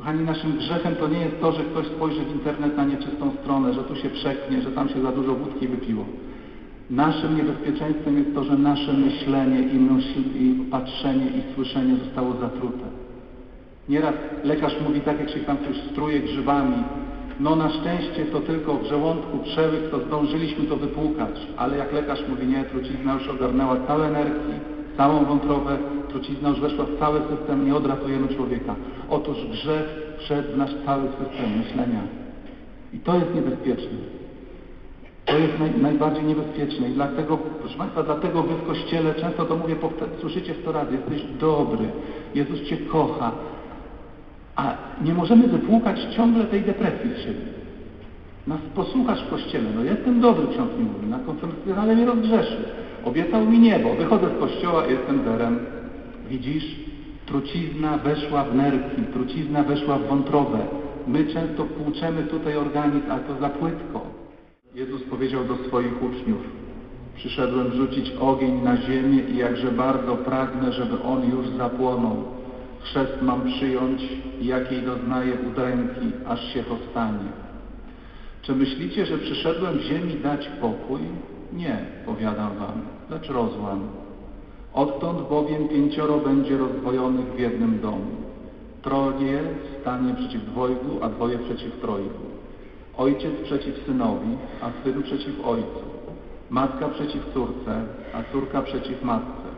[0.00, 3.74] Kochani, naszym grzechem to nie jest to, że ktoś spojrzy w internet na nieczystą stronę,
[3.74, 6.04] że tu się przeknie, że tam się za dużo wódki wypiło.
[6.90, 12.84] Naszym niebezpieczeństwem jest to, że nasze myślenie i, myśl, i patrzenie i słyszenie zostało zatrute.
[13.88, 16.76] Nieraz lekarz mówi tak, jak się tam coś struje grzybami.
[17.40, 21.46] No na szczęście to tylko w żołądku przełyk, to zdążyliśmy to wypłukać.
[21.56, 24.52] Ale jak lekarz mówi, nie, trucizna już ogarnęła całe nerki,
[24.96, 25.78] całą wątrobę,
[26.10, 28.74] trucizna już weszła w cały system, nie odratujemy człowieka.
[29.10, 29.84] Otóż grzech
[30.18, 32.00] wszedł w nasz cały system myślenia.
[32.94, 33.98] I to jest niebezpieczne.
[35.24, 39.56] To jest naj, najbardziej niebezpieczne i dlatego, proszę Państwa, dlatego Wy w Kościele często to
[39.56, 39.76] mówię,
[40.20, 41.84] słyszycie sto razy, jesteś dobry,
[42.34, 43.32] Jezus Cię kocha,
[44.56, 47.60] a nie możemy wypłukać ciągle tej depresji z siebie.
[48.46, 52.64] Nas posłuchasz w Kościele, no jestem dobry, ksiądz mi mówi, na konfesjonale mnie rozgrzeszy,
[53.04, 55.58] obiecał mi niebo, wychodzę z Kościoła jestem zerem.
[56.30, 56.76] Widzisz,
[57.26, 60.58] trucizna weszła w nerki, trucizna weszła w wątrobę.
[61.06, 64.06] My często płuczemy tutaj organizm, ale to za płytko.
[64.74, 66.40] Jezus powiedział do swoich uczniów,
[67.14, 72.16] przyszedłem rzucić ogień na ziemię i jakże bardzo pragnę, żeby on już zapłonął.
[72.80, 74.02] Chrzest mam przyjąć,
[74.42, 77.28] jakiej doznaję udręki, aż się to stanie.
[78.42, 81.00] Czy myślicie, że przyszedłem ziemi dać pokój?
[81.52, 83.99] Nie, powiadam wam, lecz rozłam.
[84.74, 88.10] Odtąd bowiem pięcioro będzie rozdwojonych w jednym domu.
[88.82, 89.42] Troje
[89.80, 92.24] stanie przeciw dwojgu, a dwoje przeciw trojgu.
[92.96, 95.84] Ojciec przeciw synowi, a syn przeciw ojcu.
[96.50, 97.82] Matka przeciw córce,
[98.14, 99.48] a córka przeciw matce.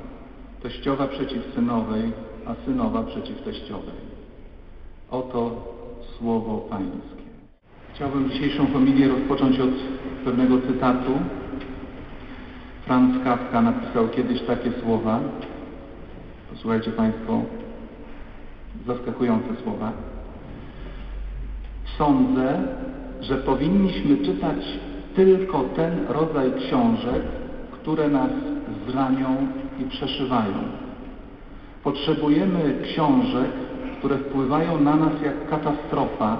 [0.62, 2.12] Teściowa przeciw synowej,
[2.46, 4.12] a synowa przeciw teściowej.
[5.10, 5.50] Oto
[6.18, 7.22] słowo Pańskie.
[7.94, 9.70] Chciałbym dzisiejszą homilię rozpocząć od
[10.24, 11.12] pewnego cytatu.
[12.86, 15.20] Franz Kafka napisał kiedyś takie słowa.
[16.50, 17.42] Posłuchajcie Państwo,
[18.86, 19.92] zaskakujące słowa.
[21.98, 22.62] Sądzę,
[23.20, 24.78] że powinniśmy czytać
[25.16, 27.22] tylko ten rodzaj książek,
[27.72, 28.30] które nas
[28.88, 29.36] zranią
[29.80, 30.54] i przeszywają.
[31.84, 33.50] Potrzebujemy książek,
[33.98, 36.36] które wpływają na nas jak katastrofa,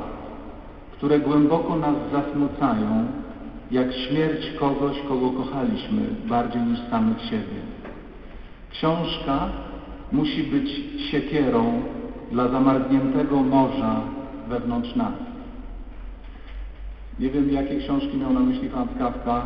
[0.93, 3.07] które głęboko nas zasmucają,
[3.73, 7.61] jak śmierć kogoś, kogo kochaliśmy bardziej niż samych siebie.
[8.71, 9.49] Książka
[10.13, 11.83] musi być siekierą
[12.33, 14.01] dla zamarzniętego morza
[14.49, 15.13] wewnątrz nas.
[17.19, 19.43] Nie wiem, jakie książki miał na myśli Franz Kafka,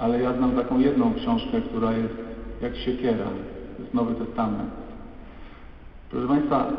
[0.00, 2.14] ale ja znam taką jedną książkę, która jest
[2.62, 3.24] jak siekiera.
[3.76, 4.70] To jest Nowy Testament.
[6.10, 6.72] Proszę Państwa,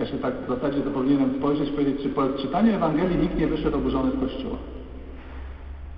[0.00, 3.46] ja się tak w zasadzie to powinienem spojrzeć, powiedzieć, czy po czytaniu Ewangelii nikt nie
[3.46, 4.56] wyszedł oburzony z Kościoła.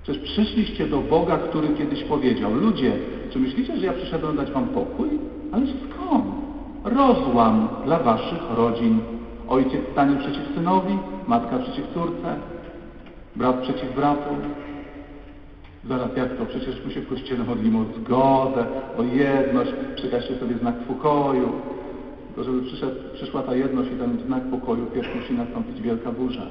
[0.03, 2.91] Przecież przyszliście do Boga, który kiedyś powiedział, ludzie,
[3.29, 5.09] czy myślicie, że ja przyszedłem dać wam pokój?
[5.51, 6.25] Ale skąd?
[6.83, 8.99] Rozłam dla waszych rodzin.
[9.47, 10.97] Ojciec stanie przeciw synowi,
[11.27, 12.35] matka przeciw córce,
[13.35, 14.29] brat przeciw bratu.
[15.89, 16.45] Zaraz jak to?
[16.45, 18.65] Przecież my się w Kościele modlimy o zgodę,
[18.97, 21.51] o jedność, przekażcie sobie znak pokoju.
[22.27, 22.61] Tylko żeby
[23.13, 26.45] przyszła ta jedność i ten znak pokoju, pierw musi nastąpić wielka burza.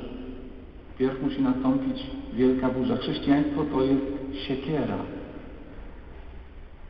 [1.00, 2.96] Pierw musi nastąpić wielka burza.
[2.96, 4.02] Chrześcijaństwo to jest
[4.46, 4.98] siekiera.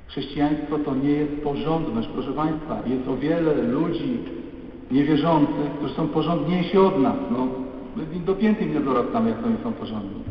[0.06, 2.08] Chrześcijaństwo to nie jest porządność.
[2.08, 4.18] Proszę Państwa, jest o wiele ludzi
[4.90, 7.16] niewierzących, którzy są porządniejsi od nas.
[7.30, 7.48] No,
[7.96, 10.22] my dopięty nie dorastamy, jak oni są porządni.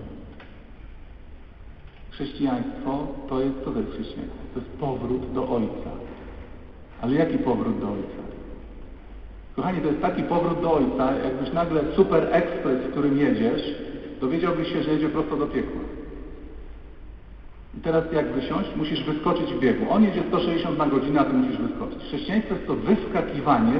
[2.09, 4.39] Chrześcijaństwo to jest, co to jest chrześcijaństwo?
[4.53, 5.91] To jest powrót do Ojca.
[7.01, 8.28] Ale jaki powrót do Ojca?
[9.55, 13.61] Kochani, to jest taki powrót do Ojca, jakbyś nagle super ekspres, w którym jedziesz,
[14.21, 15.81] dowiedziałbyś się, że jedzie prosto do piekła.
[17.77, 18.69] I teraz jak wysiąść?
[18.75, 19.85] Musisz wyskoczyć w biegu.
[19.89, 22.03] On jedzie 160 na godzinę, a ty musisz wyskoczyć.
[22.03, 23.73] Chrześcijaństwo jest to wyskakiwanie,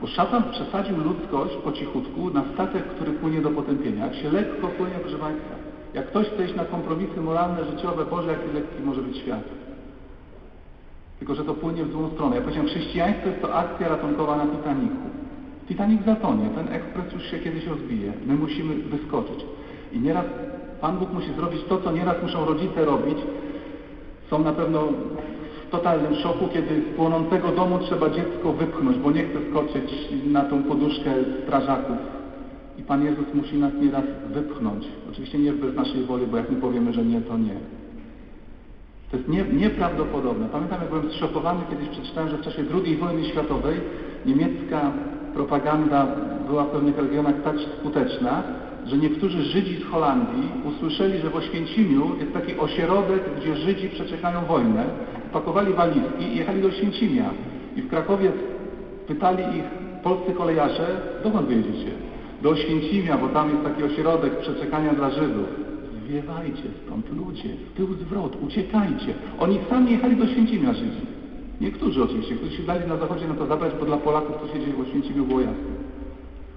[0.00, 4.04] bo szatan przesadził ludzkość po cichutku na statek, który płynie do potępienia.
[4.04, 5.54] Jak się lekko płynie, proszę Państwa,
[5.94, 9.42] jak ktoś chce iść na kompromisy moralne, życiowe, Boże, jaki lekki może być świat.
[11.18, 12.36] Tylko, że to płynie w złą stronę.
[12.36, 15.06] Ja powiedziałem, chrześcijaństwo jest to akcja ratunkowa na Titaniku.
[15.68, 18.12] Titanic zatonie, ten ekspres już się kiedyś rozbije.
[18.26, 19.46] My musimy wyskoczyć.
[19.92, 20.24] I nieraz
[20.80, 23.18] Pan Bóg musi zrobić to, co nieraz muszą rodzice robić.
[24.30, 24.82] Są na pewno
[25.66, 30.44] w totalnym szoku, kiedy z płonącego domu trzeba dziecko wypchnąć, bo nie chce skoczyć na
[30.44, 31.10] tą poduszkę
[31.42, 31.96] strażaków.
[32.78, 34.04] I Pan Jezus musi nas nieraz
[34.34, 34.88] wypchnąć.
[35.12, 37.54] Oczywiście nie bez naszej woli, bo jak my powiemy, że nie, to nie.
[39.10, 40.48] To jest nie, nieprawdopodobne.
[40.52, 43.80] Pamiętam, jak byłem zszokowany, kiedyś przeczytałem, że w czasie II wojny światowej
[44.26, 44.92] niemiecka
[45.34, 46.06] propaganda
[46.46, 48.42] była w pewnych regionach tak skuteczna,
[48.86, 54.44] że niektórzy Żydzi z Holandii usłyszeli, że w Oświęcimiu jest taki ośrodek, gdzie Żydzi przeczekają
[54.44, 54.84] wojnę,
[55.32, 57.30] pakowali walizki i jechali do Oświęcimia.
[57.76, 58.32] I w Krakowie
[59.06, 59.64] pytali ich
[60.02, 61.90] polscy kolejarze, dokąd wyjedziecie?
[62.42, 65.46] do Oświęcimia, bo tam jest taki ośrodek przeczekania dla Żydów.
[66.06, 69.14] Zwiewajcie stąd ludzie, w tył zwrot, uciekajcie.
[69.38, 71.06] Oni sami jechali do Święcimia Żydzi.
[71.60, 74.60] Niektórzy oczywiście, którzy się dali na zachodzie na to zabrać, bo dla Polaków to się
[74.60, 75.74] dzieje w Oświęcimiu było jasne.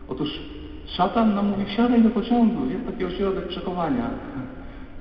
[0.07, 0.39] Otóż
[0.85, 4.09] szatan nam mówi, wsiadaj do pociągu, jest taki ośrodek przechowania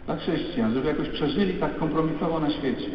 [0.07, 2.91] dla chrześcijan, żeby jakoś przeżyli tak kompromisowo na świecie.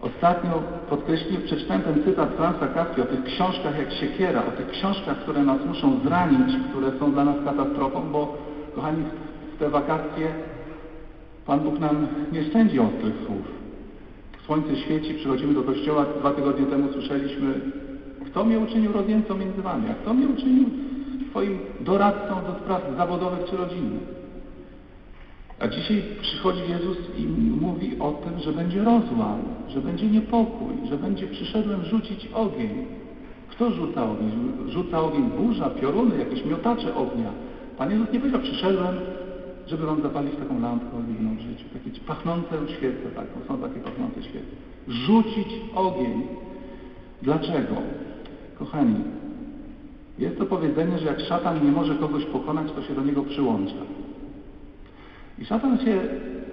[0.00, 5.18] Ostatnio podkreśliłem, przeczytałem ten cytat Fransa Kafki o tych książkach jak siekiera, o tych książkach,
[5.18, 8.38] które nas muszą zranić, które są dla nas katastrofą, bo
[8.74, 9.04] kochani,
[9.62, 10.26] te wakacje
[11.46, 13.46] Pan Bóg nam nie szczędzi ostrych słów.
[14.46, 17.60] Słońce świeci, przychodzimy do kościoła, dwa tygodnie temu słyszeliśmy,
[18.26, 20.64] kto mnie uczynił rozjemcą między wami, a kto mnie uczynił
[21.30, 24.02] swoim doradcą do spraw zawodowych czy rodzinnych.
[25.60, 27.26] A dzisiaj przychodzi Jezus i
[27.60, 29.38] mówi o tym, że będzie rozłam,
[29.68, 32.86] że będzie niepokój, że będzie przyszedłem rzucić ogień.
[33.50, 34.52] Kto rzuca ogień?
[34.68, 37.30] Rzuca ogień burza, pioruny, jakieś miotacze ognia.
[37.78, 38.96] Pan Jezus nie powiedział, przyszedłem,
[39.66, 41.64] żeby wam zapalić taką lampkę oliwną w życiu.
[41.72, 44.46] Takie pachnące świece, tak, są takie pachnące świece.
[44.88, 46.22] Rzucić ogień.
[47.22, 47.74] Dlaczego?
[48.58, 48.94] Kochani,
[50.18, 53.82] jest to powiedzenie, że jak szatan nie może kogoś pokonać, to się do niego przyłącza.
[55.38, 56.00] I szatan się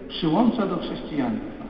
[0.07, 1.65] przyłącza do chrześcijaństwa.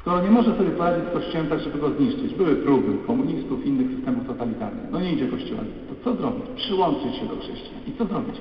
[0.00, 3.96] Skoro nie może sobie poradzić z Kościołem tak, żeby go zniszczyć, były próby komunistów, innych
[3.96, 6.44] systemów totalitarnych, no nie idzie Kościoła, to co zrobić?
[6.56, 7.80] Przyłączyć się do chrześcijan.
[7.86, 8.36] I co zrobić?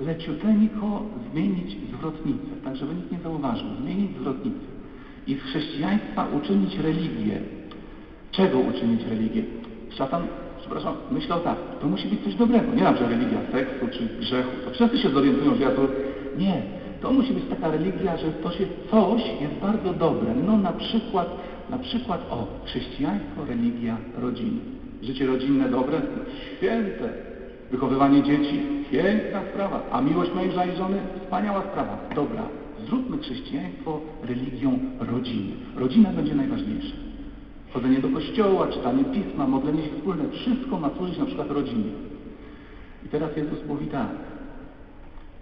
[0.00, 1.02] Leciuteńko
[1.32, 4.66] zmienić zwrotnicę, tak żeby nikt nie zauważył, zmienić zwrotnicę.
[5.26, 7.40] I z chrześcijaństwa uczynić religię.
[8.30, 9.42] Czego uczynić religię?
[9.90, 10.22] Szatan
[10.60, 12.74] przepraszam, myślał tak, to musi być coś dobrego.
[12.74, 14.50] Nie na że religia seksu czy grzechu.
[14.64, 15.82] To wszyscy się zorientują, że ja to...
[16.38, 16.62] Nie.
[17.02, 20.34] To musi być taka religia, że to się coś jest bardzo dobre.
[20.46, 21.28] No na przykład,
[21.70, 24.60] na przykład, o, chrześcijaństwo, religia, rodziny.
[25.02, 26.00] Życie rodzinne dobre?
[26.56, 27.29] Święte.
[27.70, 28.60] Wychowywanie dzieci?
[28.90, 29.82] Piękna sprawa.
[29.92, 30.96] A miłość męża i żony?
[31.22, 31.98] Wspaniała sprawa.
[32.14, 32.42] Dobra.
[32.86, 35.52] Zróbmy chrześcijaństwo religią rodziny.
[35.76, 37.10] Rodzina będzie najważniejsza
[37.72, 41.92] chodzenie do kościoła, czytanie pisma, modlenie się wspólne, wszystko ma służyć na przykład rodzinie.
[43.06, 44.08] I teraz Jezus mówi tak,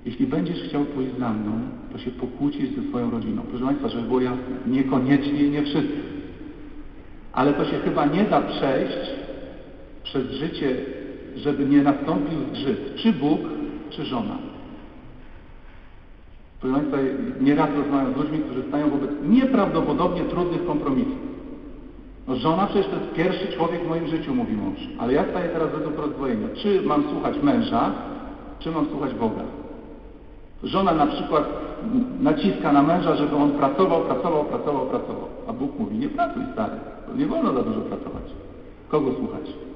[0.04, 1.52] jeśli będziesz chciał pójść za mną,
[1.92, 3.42] to się pokłócisz ze swoją rodziną.
[3.42, 5.98] Proszę Państwa, żeby było jasne, niekoniecznie i nie wszyscy.
[7.32, 9.10] Ale to się chyba nie da przejść
[10.02, 10.76] przez życie,
[11.38, 12.94] żeby nie nastąpił zgrzyt.
[12.96, 13.40] Czy Bóg,
[13.90, 14.38] czy żona.
[16.60, 16.96] Proszę Państwa,
[17.40, 21.28] nieraz rozmawiam z ludźmi, którzy stają wobec nieprawdopodobnie trudnych kompromisów.
[22.28, 24.78] No żona przecież to jest pierwszy człowiek w moim życiu, mówi mąż.
[24.98, 26.48] Ale ja staję teraz według rozdwojenia.
[26.54, 27.92] Czy mam słuchać męża,
[28.58, 29.42] czy mam słuchać Boga?
[30.62, 31.44] Żona na przykład
[32.20, 35.24] naciska na męża, żeby on pracował, pracował, pracował, pracował.
[35.48, 36.76] A Bóg mówi, nie pracuj stary,
[37.16, 38.22] nie wolno za dużo pracować.
[38.88, 39.67] Kogo słuchać?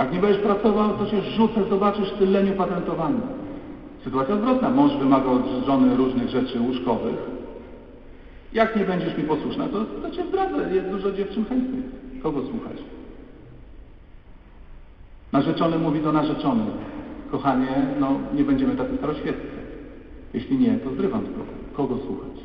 [0.00, 2.52] Jak nie będziesz pracował, to się rzucę, zobaczysz ty leniu.
[4.04, 4.70] Sytuacja zwrotna.
[4.70, 7.14] Mąż wymaga od żony różnych rzeczy łóżkowych,
[8.52, 10.74] jak nie będziesz mi posłuszna, to, to cię zdradzę.
[10.74, 11.84] Jest dużo dziewczyn chętnych.
[12.22, 12.76] Kogo słuchać?
[15.32, 16.66] Narzeczony mówi do narzeczonej.
[17.30, 19.60] Kochanie, no nie będziemy tacy staroświeccy.
[20.34, 21.74] Jeśli nie, to zrywam spokój.
[21.76, 22.44] Kogo słuchać?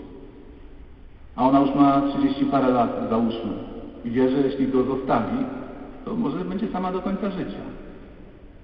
[1.36, 3.54] A ona już ma 30 parę lat, załóżmy.
[4.06, 5.38] I wie, że jeśli go zostawi,
[6.06, 7.64] to może będzie sama do końca życia.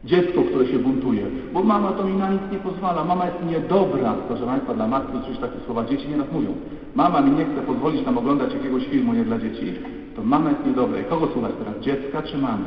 [0.03, 4.13] Dziecko, które się buntuje, bo mama to mi na nic nie pozwala, mama jest niedobra.
[4.27, 6.53] Proszę Państwa, dla matki coś takie słowa dzieci nieraz mówią.
[6.95, 9.73] Mama mi nie chce pozwolić tam oglądać jakiegoś filmu nie dla dzieci,
[10.15, 10.99] to mama jest niedobra.
[10.99, 11.79] I kogo słuchać teraz?
[11.81, 12.63] Dziecka czy mamy?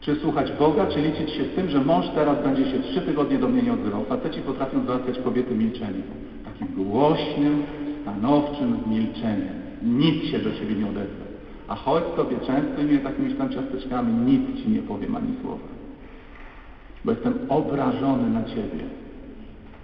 [0.00, 3.38] Czy słuchać Boga, czy liczyć się z tym, że mąż teraz będzie się trzy tygodnie
[3.38, 4.04] do mnie nie odzywał?
[4.04, 6.02] Faceci potrafią załatwiać kobiety milczeniem.
[6.44, 7.62] Takim głośnym,
[8.02, 9.54] stanowczym milczeniem.
[9.82, 11.25] Nic się do siebie nie odezwie.
[11.68, 15.76] A chodź sobie często i mnie takimi tam ciasteczkami, nic ci nie powiem ani słowa
[17.06, 18.84] bo jestem obrażony na Ciebie.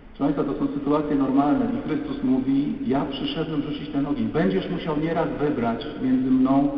[0.09, 4.29] Proszę Państwa, to są sytuacje normalne i Chrystus mówi, ja przyszedłem rzucić ten ogień.
[4.29, 6.69] Będziesz musiał nieraz wybrać między mną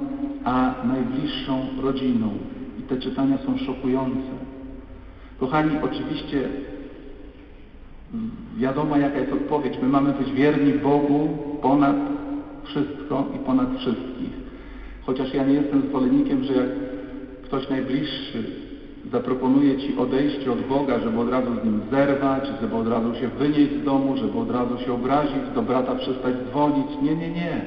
[0.44, 2.28] a najbliższą rodziną.
[2.80, 4.30] I te czytania są szokujące.
[5.40, 6.48] Kochani, oczywiście
[8.56, 9.74] wiadomo jaka jest odpowiedź.
[9.82, 11.28] My mamy być wierni Bogu
[11.62, 11.96] ponad
[12.64, 14.43] wszystko i ponad wszystkich.
[15.06, 16.68] Chociaż ja nie jestem zwolennikiem, że jak
[17.44, 18.44] ktoś najbliższy
[19.12, 23.28] zaproponuje Ci odejście od Boga, żeby od razu z Nim zerwać, żeby od razu się
[23.28, 26.86] wynieść z domu, żeby od razu się obrazić, do brata przestać dzwonić.
[27.02, 27.60] Nie, nie, nie.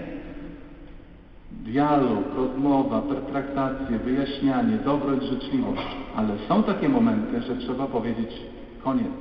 [1.51, 5.87] Dialog, rozmowa, pertraktacje, wyjaśnianie, dobroć, życzliwość.
[6.15, 8.41] Ale są takie momenty, że trzeba powiedzieć
[8.83, 9.13] koniec.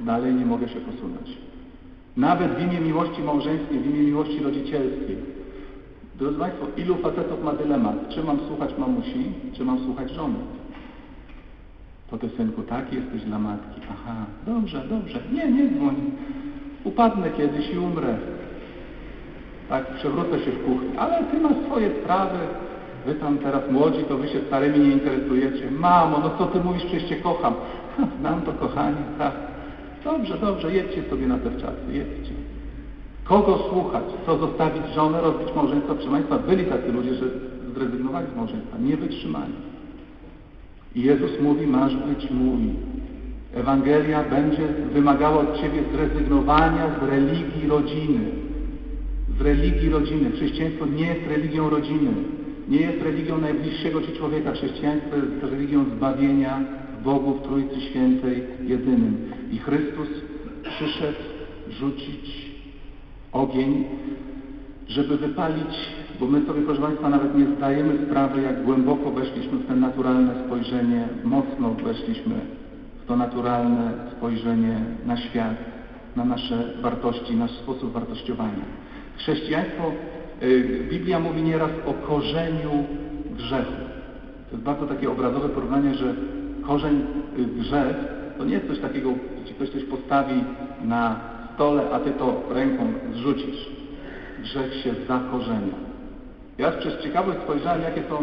[0.00, 1.38] Dalej nie mogę się posunąć.
[2.16, 5.35] Nawet w imię miłości małżeńskiej, w imię miłości rodzicielskiej.
[6.18, 8.08] Drodzy Państwo, ilu facetów ma dylemat?
[8.08, 10.38] Czy mam słuchać mamusi, czy mam słuchać żony?
[12.10, 13.80] To ty synku taki jesteś dla matki.
[13.90, 14.14] Aha,
[14.46, 15.18] dobrze, dobrze.
[15.32, 15.94] Nie, nie dzwoń.
[16.84, 18.16] Upadnę kiedyś i umrę.
[19.68, 20.96] Tak, przewrócę się w kuchni.
[20.98, 22.38] Ale ty masz swoje sprawy.
[23.06, 25.70] Wy tam teraz młodzi, to wy się starymi nie interesujecie.
[25.70, 27.54] Mamo, no co ty mówisz, przecież cię kocham.
[27.96, 29.32] Ha, znam to kochanie, tak.
[30.04, 32.45] Dobrze, dobrze, jedźcie sobie na te czasy, jedźcie.
[33.28, 34.04] Kogo słuchać?
[34.26, 35.94] Co zostawić żonę, rozbić małżeństwo?
[36.10, 37.26] Państwa, byli tacy ludzie, że
[37.74, 39.52] zrezygnowali z małżeństwa, nie wytrzymali.
[40.94, 42.60] I Jezus mówi, masz być mój.
[43.54, 48.20] Ewangelia będzie wymagała od Ciebie zrezygnowania z religii rodziny.
[49.38, 50.30] Z religii rodziny.
[50.30, 52.10] Chrześcijaństwo nie jest religią rodziny.
[52.68, 54.52] Nie jest religią najbliższego Ci człowieka.
[54.52, 56.60] Chrześcijaństwo jest religią zbawienia
[57.04, 59.16] Bogu w Trójcy Świętej jedynym.
[59.52, 60.08] I Chrystus
[60.62, 61.18] przyszedł
[61.70, 62.55] rzucić
[63.32, 63.84] ogień,
[64.88, 65.88] żeby wypalić,
[66.20, 70.34] bo my sobie, proszę Państwa, nawet nie zdajemy sprawy, jak głęboko weszliśmy w to naturalne
[70.46, 72.34] spojrzenie, mocno weszliśmy
[73.04, 75.56] w to naturalne spojrzenie na świat,
[76.16, 78.64] na nasze wartości, nasz sposób wartościowania.
[79.16, 79.92] Chrześcijaństwo,
[80.42, 82.70] y, Biblia mówi nieraz o korzeniu
[83.36, 83.72] grzechu.
[84.50, 86.14] To jest bardzo takie obrazowe porównanie, że
[86.66, 87.04] korzeń
[87.38, 87.96] y, grzech
[88.38, 89.10] to nie jest coś takiego,
[89.44, 90.44] ci ktoś coś postawi
[90.84, 91.20] na
[91.56, 93.70] stole, a ty to ręką zrzucisz.
[94.42, 95.74] Grzech się zakorzenia.
[96.58, 98.16] Ja przez ciekawość spojrzałem, jakie są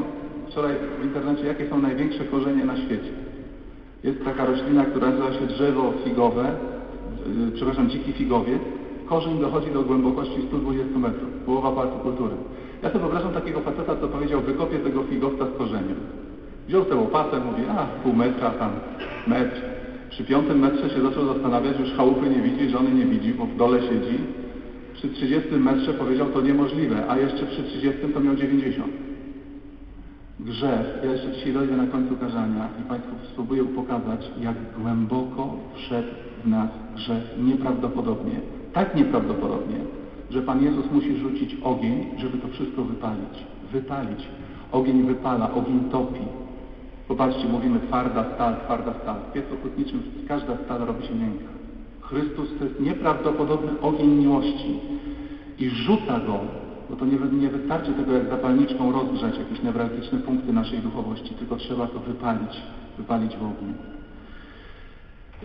[0.50, 3.12] wczoraj w internecie, jakie są największe korzenie na świecie.
[4.04, 6.52] Jest taka roślina, która nazywa się drzewo figowe,
[7.46, 8.62] yy, przepraszam, dziki figowiec.
[9.06, 12.36] Korzeń dochodzi do głębokości 120 metrów, połowa Pałacu Kultury.
[12.84, 15.96] Ja sobie wyobrażam takiego faceta, co powiedział, wykopię tego figowca z korzeniem.
[16.68, 18.72] Wziął tę łopatę, mówi, a pół metra, tam
[19.28, 19.73] metr.
[20.13, 23.55] Przy piątym metrze się zaczął zastanawiać, już chałupy nie widzi, żony nie widzi, bo w
[23.55, 24.17] dole siedzi.
[24.93, 28.91] Przy 30 metrze powiedział, to niemożliwe, a jeszcze przy 30 to miał 90.
[30.39, 36.08] Grzech, ja jeszcze dzisiaj dojdę na końcu kazania i Państwu spróbuję pokazać, jak głęboko wszedł
[36.43, 38.39] w nas grzech nieprawdopodobnie,
[38.74, 39.77] tak nieprawdopodobnie,
[40.29, 43.43] że Pan Jezus musi rzucić ogień, żeby to wszystko wypalić.
[43.72, 44.27] Wypalić.
[44.72, 46.43] Ogień wypala, ogień topi.
[47.08, 49.16] Popatrzcie, mówimy twarda stal, twarda stal.
[49.30, 51.50] W piecu hutniczym każda stal robi się miękka.
[52.02, 54.80] Chrystus to jest nieprawdopodobny ogień miłości
[55.60, 56.40] i rzuca go,
[56.90, 61.56] bo to nie, nie wystarczy tego jak zapalniczką rozgrzać jakieś newralgiczne punkty naszej duchowości, tylko
[61.56, 62.62] trzeba to wypalić,
[62.98, 63.74] wypalić w ogniu.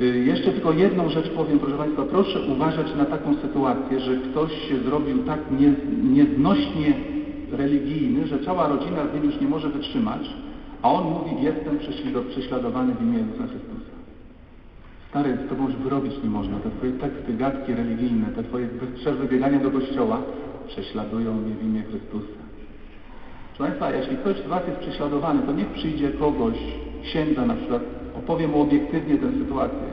[0.01, 4.69] Y, Jeszcze tylko jedną rzecz powiem, proszę Państwa, proszę uważać na taką sytuację, że ktoś
[4.69, 5.73] się zrobił tak nie,
[6.13, 6.95] nieznośnie
[7.53, 10.31] religijny, że cała rodzina z nim już nie może wytrzymać,
[10.83, 11.79] a on mówi, jestem
[12.31, 13.99] prześladowany w imię Jezusa Chrystusa.
[15.11, 16.59] Stary, z tobą już wyrobić nie można.
[16.59, 20.23] Te twoje teksty, gadki religijne, te twoje bez przerwy biegania do kościoła
[20.67, 22.39] prześladują mnie w imię Chrystusa.
[23.57, 26.57] Proszę Państwa, jeśli ktoś z Was jest prześladowany, to niech przyjdzie kogoś,
[27.03, 27.83] księdza na przykład,
[28.19, 29.89] opowie mu obiektywnie tę sytuację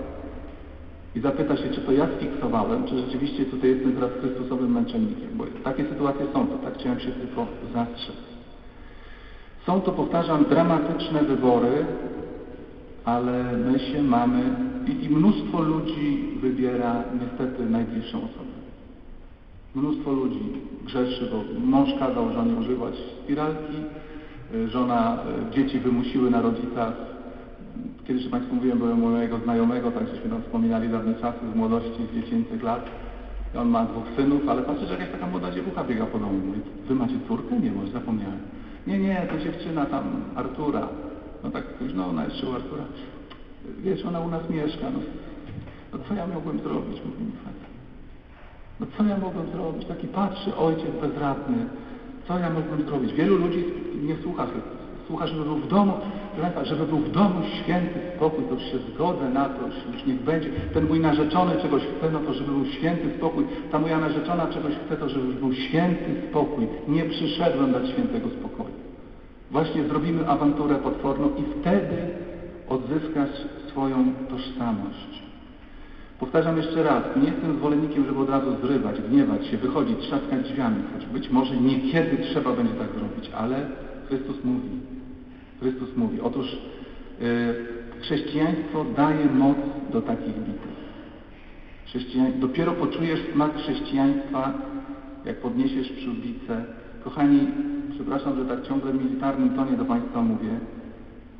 [1.15, 5.43] i zapyta się, czy to ja sfiksowałem, czy rzeczywiście tutaj jestem teraz Chrystusowym męczennikiem, bo
[5.63, 8.34] takie sytuacje są, to tak chciałem się tylko zastrzec.
[9.65, 11.85] Są to, powtarzam, dramatyczne wybory,
[13.05, 14.41] ale my się mamy
[14.87, 18.55] i, i mnóstwo ludzi wybiera niestety najbliższą osobę.
[19.75, 20.39] Mnóstwo ludzi
[20.85, 22.93] grzeszy, bo mąż kazał żonie używać
[23.23, 23.77] spiralki,
[24.53, 25.17] y, żona,
[25.51, 26.93] y, dzieci wymusiły na rodzicach.
[28.07, 32.15] Kiedyś Państwu mówiłem, byłem mojego znajomego, tak żeśmy tam wspominali dawne czasy z młodości, z
[32.15, 32.85] dziecięcych lat.
[33.57, 36.39] On ma dwóch synów, ale patrzę, że jakaś taka młoda dziewucha biega po domu.
[36.45, 37.59] Mówi, wy macie córkę?
[37.59, 38.39] Nie, może zapomniałem.
[38.87, 40.03] Nie, nie, to dziewczyna tam
[40.35, 40.87] Artura.
[41.43, 42.83] No tak późno, ona jeszcze u Artura.
[43.79, 44.89] Wiesz, ona u nas mieszka.
[44.93, 44.99] No,
[45.93, 47.75] no co ja mogłem zrobić, mówi mi facet.
[48.79, 49.85] No co ja mogłem zrobić?
[49.87, 51.57] Taki patrzy ojciec bezradny.
[52.27, 53.13] Co ja mogłem zrobić?
[53.13, 53.65] Wielu ludzi
[54.03, 54.47] nie słucha.
[55.07, 55.93] Słucha, żeby był w domu,
[56.63, 60.49] żeby był w domu święty spokój, to już się zgodzę na to, już niech będzie.
[60.73, 63.45] Ten mój narzeczony czegoś chce, no to żeby był święty spokój.
[63.71, 66.67] Ta moja narzeczona czegoś chce, to żeby był święty spokój.
[66.87, 68.74] Nie przyszedłem dać świętego spokoju.
[69.55, 71.97] Właśnie zrobimy awanturę potworną i wtedy
[72.69, 73.29] odzyskasz
[73.67, 75.23] swoją tożsamość.
[76.19, 80.83] Powtarzam jeszcze raz, nie jestem zwolennikiem, żeby od razu zrywać, gniewać się, wychodzić, trzaskać drzwiami,
[80.93, 83.65] choć być może niekiedy trzeba będzie tak zrobić, ale
[84.07, 84.69] Chrystus mówi,
[85.59, 86.57] Chrystus mówi, otóż
[87.21, 87.27] yy,
[88.01, 89.57] chrześcijaństwo daje moc
[89.93, 90.75] do takich bitew.
[91.85, 92.33] Chrześcijań...
[92.39, 94.53] Dopiero poczujesz smak chrześcijaństwa,
[95.25, 96.65] jak podniesiesz przyłbicę.
[97.03, 97.47] Kochani,
[97.95, 100.49] przepraszam, że tak ciągle w militarnym tonie do Państwa mówię,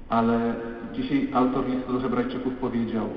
[0.10, 0.56] ale
[0.94, 3.10] dzisiaj autor listu do Hebrajczyków powiedział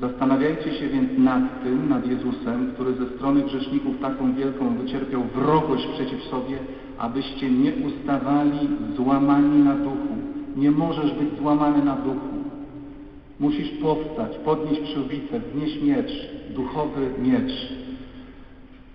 [0.00, 5.86] Zastanawiajcie się więc nad tym, nad Jezusem, który ze strony grzeszników taką wielką wycierpiał wrogość
[5.86, 6.58] przeciw sobie,
[6.98, 10.14] abyście nie ustawali złamani na duchu.
[10.56, 12.28] Nie możesz być złamany na duchu.
[13.40, 17.79] Musisz powstać, podnieść przyłbicę, wznieść miecz, duchowy miecz.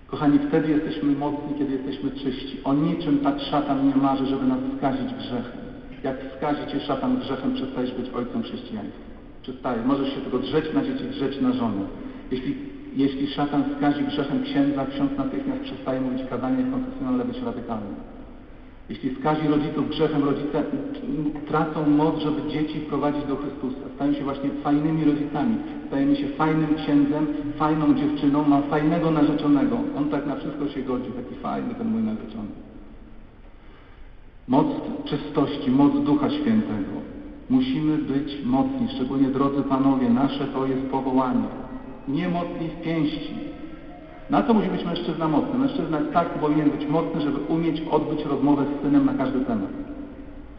[0.06, 2.58] Kochani, wtedy jesteśmy mocni, kiedy jesteśmy czyści.
[2.64, 5.60] O niczym tak szatan nie marzy, żeby nas skazić grzechem.
[6.04, 9.00] Jak skazi cię szatan grzechem, przestajesz być ojcem chrześcijaństwa.
[9.42, 9.82] Przestaje.
[9.86, 11.82] Możesz się tylko drzeć na dzieci, drzeć na żonę.
[12.30, 12.56] Jeśli,
[12.96, 17.94] jeśli szatan skazi grzechem księdza, ksiądz natychmiast przestaje mówić kazanie konfesjonalne, być radykalny.
[18.90, 20.62] Jeśli skazi rodziców grzechem, rodzice
[21.48, 23.76] tracą moc, żeby dzieci prowadzić do Chrystusa.
[23.94, 25.56] Stają się właśnie fajnymi rodzicami.
[25.86, 27.26] Stajemy się fajnym księdzem,
[27.56, 29.78] fajną dziewczyną, mam fajnego narzeczonego.
[29.98, 32.48] On tak na wszystko się godzi, taki fajny ten mój narzeczony.
[34.48, 34.66] Moc
[35.04, 36.92] czystości, moc Ducha Świętego.
[37.50, 41.48] Musimy być mocni, szczególnie drodzy panowie, nasze to jest powołanie.
[42.08, 43.34] Nie mocni w pięści.
[44.30, 45.58] Na to musi być mężczyzna mocny.
[45.58, 49.70] Mężczyzna tak powinien być mocny, żeby umieć odbyć rozmowę z synem na każdy temat.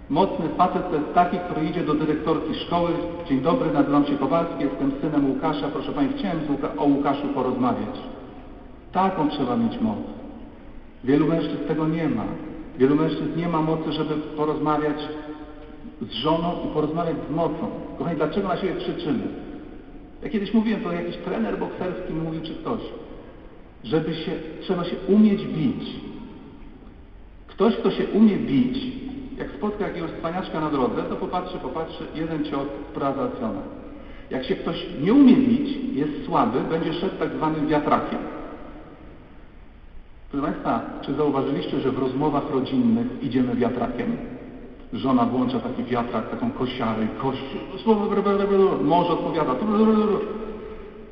[0.10, 2.90] Mocny facet to jest taki, który idzie do dyrektorki szkoły.
[3.30, 5.68] Dzień dobry, nazywam się Kowalski, jestem synem Łukasza.
[5.68, 7.96] Proszę Pani, chciałem Łuka o Łukaszu porozmawiać.
[8.92, 9.98] Taką trzeba mieć moc.
[11.04, 12.24] Wielu mężczyzn tego nie ma.
[12.78, 14.98] Wielu mężczyzn nie ma mocy, żeby porozmawiać
[16.02, 17.70] z żoną i porozmawiać z mocą.
[17.98, 19.24] Kochani, dlaczego na siebie krzyczymy?
[20.24, 22.82] Ja kiedyś mówiłem, to jakiś trener bokserski mówił, czy ktoś,
[23.84, 24.32] żeby się,
[24.62, 25.90] trzeba się umieć bić.
[27.48, 28.78] Ktoś, kto się umie bić,
[29.38, 33.62] jak spotka jakiegoś cwaniaczka na drodze, to popatrzy, popatrzy, jeden cios, sprawa załatwiona.
[34.30, 38.20] Jak się ktoś nie umie bić, jest słaby, będzie szedł tak zwanym wiatrakiem.
[40.32, 44.18] Proszę Państwa, czy zauważyliście, że w rozmowach rodzinnych idziemy wiatrakiem?
[44.94, 47.58] Żona włącza taki wiatrak, taką kosiarę kości.
[47.84, 48.10] Słowo,
[48.84, 49.56] mąż odpowiada.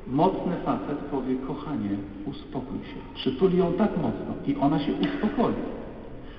[0.08, 1.90] Mocny facet powie, kochanie,
[2.26, 2.96] uspokój się.
[3.16, 5.54] Przytuli ją tak mocno i ona się uspokoi.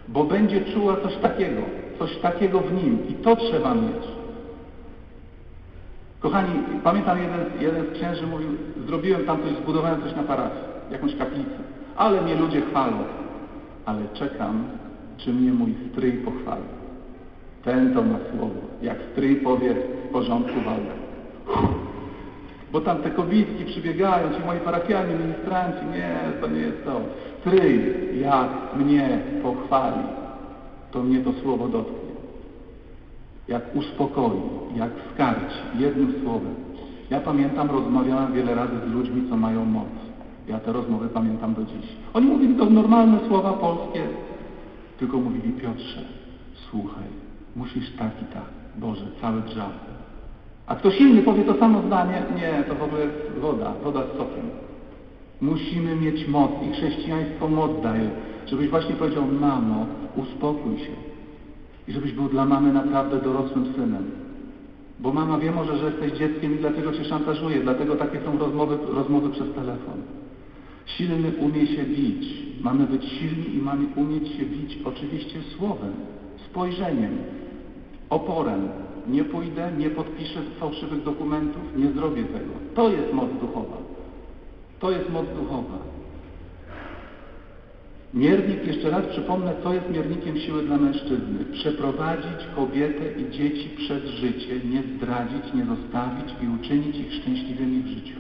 [0.09, 1.63] Bo będzie czuła coś takiego,
[1.99, 4.03] coś takiego w nim i to trzeba mieć.
[6.21, 6.53] Kochani,
[6.85, 8.49] pamiętam jeden, jeden z księży mówił,
[8.87, 11.59] zrobiłem tam coś, zbudowałem coś na parafii, jakąś kaplicę,
[11.97, 12.97] ale mnie ludzie chwalą.
[13.87, 14.65] Ale czekam,
[15.17, 16.63] czy mnie mój stryj pochwali.
[17.65, 18.55] Ten to ma słowo.
[18.83, 21.86] Jak stryj powie, w porządku walka.
[22.73, 27.01] Bo tam te kobietki przybiegają, ci moi parafianie, ministranci, nie, to nie jest to.
[27.41, 30.03] Stryj, jak mnie pochwali,
[30.91, 32.07] to mnie to słowo dotknie.
[33.49, 34.41] Jak uspokoi,
[34.77, 36.55] jak skarci, jednym słowem.
[37.11, 39.89] Ja pamiętam, rozmawiałem wiele razy z ludźmi, co mają moc.
[40.49, 41.87] Ja te rozmowy pamiętam do dziś.
[42.15, 44.03] Oni mówili to normalne słowa polskie,
[44.99, 46.01] tylko mówili Piotrze,
[46.71, 47.05] słuchaj,
[47.57, 48.45] musisz tak i tak,
[48.77, 49.71] Boże, cały grzał.
[50.67, 54.19] A ktoś inny powie to samo zdanie, nie, to w ogóle jest woda, woda z
[54.19, 54.51] sokiem.
[55.41, 58.11] Musimy mieć moc i chrześcijaństwo moc daje,
[58.47, 60.93] żebyś właśnie powiedział, mamo, uspokój się.
[61.89, 64.11] I żebyś był dla mamy naprawdę dorosłym synem.
[65.01, 68.79] Bo mama wie może, że jesteś dzieckiem i dlatego cię szantażuje, dlatego takie są rozmowy,
[68.95, 70.03] rozmowy przez telefon.
[70.87, 72.47] Silny umie się bić.
[72.61, 75.93] Mamy być silni i mamy umieć się bić oczywiście słowem,
[76.51, 77.19] spojrzeniem,
[78.11, 78.69] oporem.
[79.09, 82.53] Nie pójdę, nie podpiszę fałszywych dokumentów, nie zrobię tego.
[82.75, 83.77] To jest moc duchowa.
[84.81, 85.79] To jest moc duchowa.
[88.15, 91.45] Miernik, jeszcze raz przypomnę, co jest miernikiem siły dla mężczyzny.
[91.53, 97.87] Przeprowadzić kobietę i dzieci przez życie, nie zdradzić, nie zostawić i uczynić ich szczęśliwymi w
[97.87, 98.17] życiu.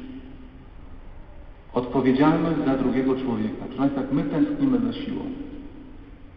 [1.74, 3.64] Odpowiedzialność za drugiego człowieka.
[3.66, 5.22] Proszę Państwa, my tęsknimy za siłą,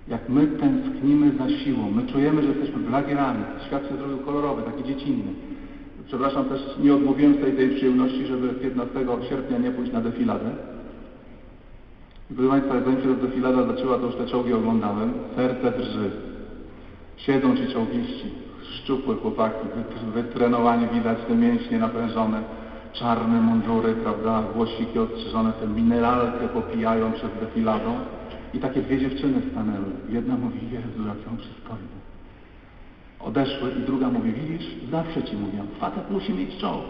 [0.09, 4.83] jak my tęsknimy za siłą, my czujemy, że jesteśmy blagierami, świat się zrobił kolorowy, taki
[4.83, 5.31] dziecinny.
[6.07, 10.49] Przepraszam, też nie odmówiłem tej, tej przyjemności, żeby 15 sierpnia nie pójść na defiladę.
[12.35, 15.13] Proszę Państwa, zanim się ta defilada zaczęła, to już te czołgi oglądałem.
[15.35, 16.11] Serce drży.
[17.17, 18.25] Siedzą ci czołgiści,
[18.61, 19.67] szczupłe chłopaki,
[20.13, 22.41] wytrenowani, widać te mięśnie naprężone,
[22.93, 27.95] czarne mundury, prawda, włosiki odstrzyżone, tę mineralkę popijają przed defiladą.
[28.53, 29.91] I takie dwie dziewczyny stanęły.
[30.09, 31.99] Jedna mówi, Jezu, jak on przystojny.
[33.19, 36.83] Odeszły i druga mówi, widzisz, zawsze ci mówię, facet musi mieć czołg.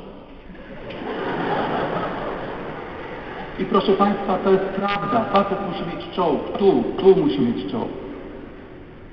[3.59, 5.25] I proszę Państwa, to jest prawda.
[5.33, 6.57] Facet musi mieć czołg.
[6.57, 7.89] Tu, tu musi mieć czołg.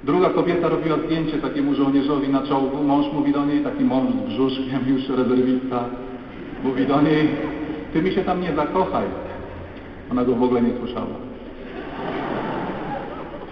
[0.04, 2.82] Druga kobieta robiła zdjęcie takiemu żołnierzowi na czołgu.
[2.82, 5.84] Mąż mówi do niej, taki mąż z brzuszkiem, już rezerwista,
[6.64, 7.28] mówi do niej,
[7.92, 9.06] ty mi się tam nie zakochaj.
[10.10, 11.26] Ona go w ogóle nie słyszała.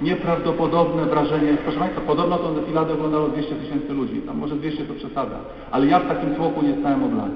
[0.02, 1.57] Nieprawdopodobne wrażenie.
[1.62, 4.20] Proszę Państwa, podobno tą defiladę oglądało 200 tysięcy ludzi.
[4.26, 5.37] Tam może 200 to przesada.
[5.70, 7.30] Ale ja w takim tłoku nie stałem od lat.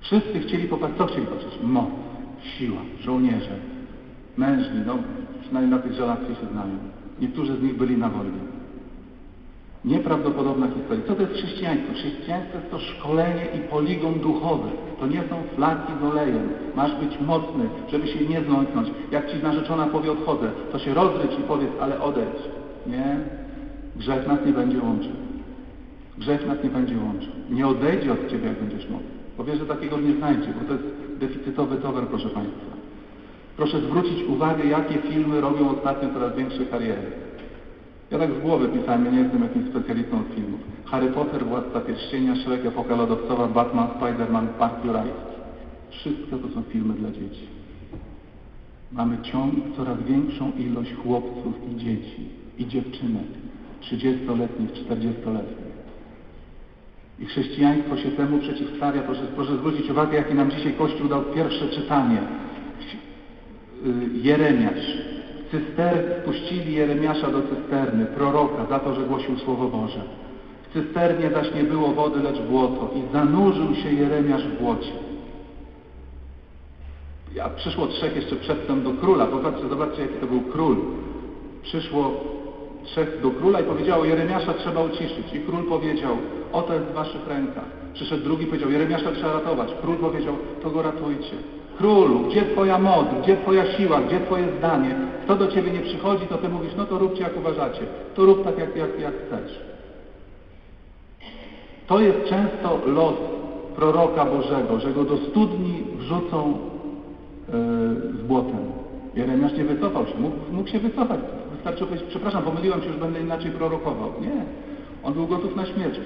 [0.00, 1.58] Wszyscy chcieli popatrzeć, co chcieli patrzeć?
[1.62, 1.88] Moc,
[2.42, 3.56] siła, żołnierze,
[4.36, 4.98] mężni, no
[5.40, 6.78] przynajmniej na tych relacjach się znają.
[7.20, 8.40] Niektórzy z nich byli na wojnie.
[9.84, 11.04] Nieprawdopodobna historia.
[11.06, 11.92] Co to jest chrześcijaństwo?
[11.92, 14.68] Chrześcijaństwo jest to szkolenie i poligon duchowy.
[15.00, 16.48] To nie są flaki z olejem.
[16.76, 18.88] Masz być mocny, żeby się nie zląknąć.
[19.10, 22.42] Jak ci narzeczona powie odchodzę, to się rozrycz i powiedz, ale odejdź.
[22.86, 23.16] Nie?
[23.96, 25.12] Grzech nas nie będzie łączył.
[26.18, 27.32] Grzech nas nie będzie łączył.
[27.50, 29.08] Nie odejdzie od ciebie, jak będziesz mocny.
[29.36, 30.84] Powiesz, że takiego nie znajdzie, bo to jest
[31.18, 32.78] deficytowy towar, proszę Państwa.
[33.56, 37.02] Proszę zwrócić uwagę, jakie filmy robią ostatnio coraz większe kariery.
[38.10, 40.60] Ja tak z głowy pisałem, ja nie jestem jakimś specjalistą od filmów.
[40.90, 45.38] Harry Potter, Władca Pierścienia, Shrek, Epoka Lodowcowa, Batman, Spider-Man, Park Jurajski.
[45.90, 47.46] Wszystko to są filmy dla dzieci.
[48.92, 53.26] Mamy ciąg coraz większą ilość chłopców i dzieci i dziewczynek,
[53.82, 55.68] 30-letnich, 40-letnich.
[57.20, 59.02] I chrześcijaństwo się temu przeciwstawia.
[59.02, 62.18] Proszę, proszę zwrócić uwagę, jakie nam dzisiaj Kościół dał pierwsze czytanie.
[63.86, 64.98] Y, Jeremiasz.
[65.50, 70.27] Cyster, wpuścili Jeremiasza do cysterny, proroka, za to, że głosił Słowo Boże.
[70.68, 74.92] W cysternie zaś nie było wody, lecz błoto i zanurzył się Jeremiasz w błocie.
[77.34, 79.26] Ja przyszło trzech jeszcze przedtem do króla.
[79.26, 80.76] Popatrzcie, zobaczcie, jaki to był król.
[81.62, 82.10] Przyszło
[82.84, 85.34] trzech do króla i powiedziało, Jeremiasza trzeba uciszyć.
[85.34, 86.16] I król powiedział,
[86.52, 87.64] oto jest w waszych rękach.
[87.94, 89.68] Przyszedł drugi powiedział, Jeremiasza trzeba ratować.
[89.82, 91.36] Król powiedział, to go ratujcie.
[91.78, 94.94] Królu, gdzie twoja moc, gdzie twoja siła, gdzie twoje zdanie?
[95.24, 97.80] Kto do ciebie nie przychodzi, to ty mówisz, no to róbcie jak uważacie.
[98.14, 99.60] To rób tak, jak, jak, jak chcesz.
[101.88, 103.14] To jest często los
[103.76, 106.58] proroka Bożego, że go do studni wrzucą
[107.48, 107.54] yy,
[108.18, 108.58] z błotem.
[109.14, 111.20] Jeremiasz nie wycofał się, mógł, mógł się wycofać.
[111.52, 114.12] Wystarczy powiedzieć, przepraszam, pomyliłem się, już będę inaczej prorokował.
[114.20, 114.44] Nie,
[115.04, 116.00] on był gotów na śmierć.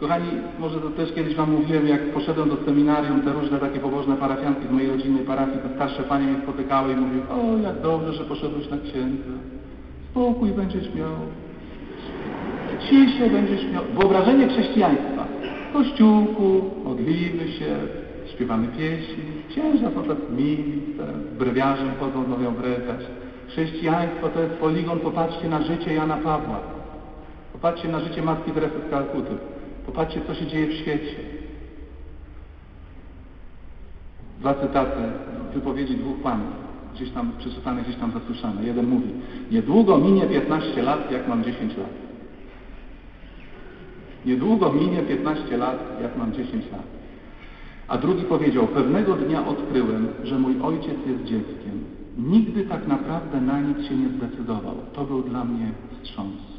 [0.00, 4.16] Kochani, może to też kiedyś Wam mówiłem, jak poszedłem do seminarium, te różne takie pobożne
[4.16, 8.12] parafianki z mojej rodzinnej parafii, te starsze panie mnie spotykały i mówiły, o jak dobrze,
[8.12, 9.32] że poszedłeś na księdza.
[10.10, 11.12] Spokój będziesz miał.
[12.90, 13.84] Ciszę będziesz miał.
[13.98, 15.26] Wyobrażenie chrześcijaństwa.
[15.72, 17.76] Kościółku, modlimy się,
[18.34, 20.16] śpiewamy pieśni, księża są tak
[21.38, 23.04] brewiarzem chodzą, mówią brewkarz.
[23.48, 26.60] Chrześcijaństwo to jest poligon, popatrzcie na życie Jana Pawła.
[27.52, 29.34] Popatrzcie na życie Matki Teresy z Kalkuty.
[29.86, 31.16] Popatrzcie, co się dzieje w świecie.
[34.40, 35.02] Dwa cytaty
[35.54, 36.46] wypowiedzi dwóch panów,
[36.94, 38.64] gdzieś tam przeczytane, gdzieś tam zasłyszane.
[38.64, 39.08] Jeden mówi,
[39.50, 42.11] niedługo minie 15 lat, jak mam 10 lat.
[44.26, 46.82] Niedługo minie 15 lat, jak mam 10 lat.
[47.88, 51.84] A drugi powiedział, pewnego dnia odkryłem, że mój ojciec jest dzieckiem.
[52.18, 54.74] Nigdy tak naprawdę na nic się nie zdecydował.
[54.92, 56.52] To był dla mnie wstrząs.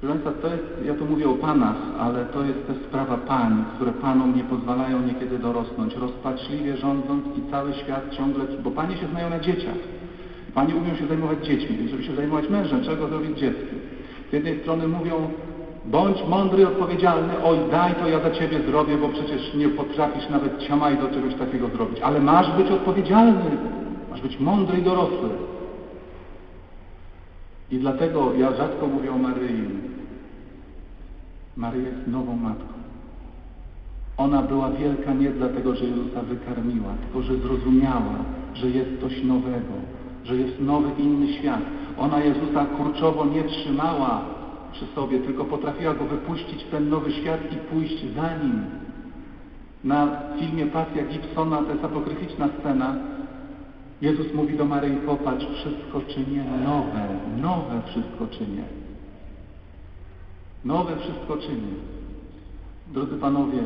[0.00, 3.92] Proszę to jest, ja tu mówię o Panach, ale to jest też sprawa pań, które
[3.92, 9.30] Panom nie pozwalają niekiedy dorosnąć, rozpaczliwie rządząc i cały świat ciągle, bo Panie się znają
[9.30, 9.76] na dzieciach.
[10.54, 13.78] Panie umią się zajmować dziećmi, więc żeby się zajmować mężem, czego zrobić dzieckiem?
[14.30, 15.30] Z jednej strony mówią,
[15.84, 20.28] bądź mądry i odpowiedzialny, oj daj to ja za Ciebie zrobię, bo przecież nie potrafisz
[20.28, 22.00] nawet ciamaj do czegoś takiego zrobić.
[22.00, 23.56] Ale masz być odpowiedzialny,
[24.10, 25.28] masz być mądry i dorosły.
[27.70, 29.64] I dlatego ja rzadko mówię o Maryi.
[31.56, 32.74] Maryja jest nową matką.
[34.16, 38.16] Ona była wielka nie dlatego, że Jezusa wykarmiła, tylko że zrozumiała,
[38.54, 39.74] że jest coś nowego,
[40.24, 41.60] że jest nowy, inny świat.
[41.98, 44.20] Ona Jezusa kurczowo nie trzymała
[44.74, 48.64] przy sobie, tylko potrafiła go wypuścić w ten nowy świat i pójść za nim.
[49.84, 50.08] Na
[50.38, 52.96] filmie Pasja Gibsona, to jest apokryficzna scena,
[54.02, 57.08] Jezus mówi do Maryi, popatrz, wszystko czynię nowe,
[57.42, 58.64] nowe wszystko czynię.
[60.64, 61.74] Nowe wszystko czynię.
[62.92, 63.58] Drodzy panowie,